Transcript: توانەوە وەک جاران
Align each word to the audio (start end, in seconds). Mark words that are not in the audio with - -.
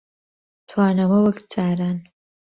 توانەوە 0.69 1.17
وەک 1.25 1.39
جاران 1.51 1.97